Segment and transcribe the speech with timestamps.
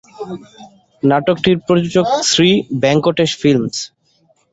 [1.03, 2.49] নাটকটির প্রযোজক শ্রী
[2.81, 3.75] ভেঙ্কটেশ ফিল্মস।